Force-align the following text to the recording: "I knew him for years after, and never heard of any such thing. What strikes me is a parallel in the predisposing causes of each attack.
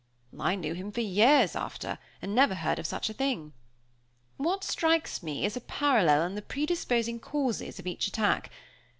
"I 0.39 0.55
knew 0.55 0.73
him 0.73 0.91
for 0.91 1.01
years 1.01 1.55
after, 1.55 1.99
and 2.23 2.33
never 2.33 2.55
heard 2.55 2.79
of 2.79 2.85
any 2.85 2.87
such 2.87 3.07
thing. 3.09 3.53
What 4.37 4.63
strikes 4.63 5.21
me 5.21 5.45
is 5.45 5.55
a 5.55 5.61
parallel 5.61 6.23
in 6.23 6.33
the 6.33 6.41
predisposing 6.41 7.19
causes 7.19 7.77
of 7.77 7.85
each 7.85 8.07
attack. 8.07 8.49